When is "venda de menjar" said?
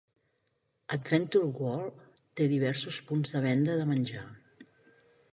3.43-4.23